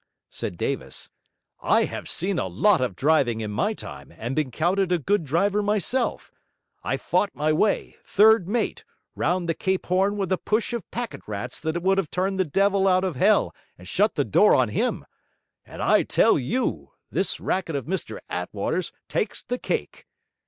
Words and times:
said 0.31 0.57
Davis, 0.57 1.11
'I 1.61 1.83
have 1.83 2.09
seen 2.09 2.39
a 2.39 2.47
lot 2.47 2.81
of 2.81 2.95
driving 2.95 3.39
in 3.39 3.51
my 3.51 3.71
time 3.71 4.11
and 4.17 4.35
been 4.35 4.49
counted 4.49 4.91
a 4.91 4.97
good 4.97 5.23
driver 5.23 5.61
myself; 5.61 6.31
I 6.83 6.97
fought 6.97 7.29
my 7.35 7.53
way, 7.53 7.97
third 8.03 8.47
mate, 8.49 8.83
round 9.13 9.47
the 9.47 9.53
Cape 9.53 9.85
Horn 9.85 10.17
with 10.17 10.31
a 10.31 10.39
push 10.39 10.73
of 10.73 10.89
packet 10.89 11.21
rats 11.27 11.59
that 11.59 11.83
would 11.83 11.99
have 11.99 12.09
turned 12.09 12.39
the 12.39 12.45
devil 12.45 12.87
out 12.87 13.03
of 13.03 13.15
hell 13.15 13.53
and 13.77 13.87
shut 13.87 14.15
the 14.15 14.25
door 14.25 14.55
on 14.55 14.69
him; 14.69 15.05
and 15.67 15.83
I 15.83 16.01
tell 16.01 16.39
you, 16.39 16.93
this 17.11 17.39
racket 17.39 17.75
of 17.75 17.85
Mr 17.85 18.17
Attwater's 18.27 18.91
takes 19.07 19.43
the 19.43 19.59
cake. 19.59 20.07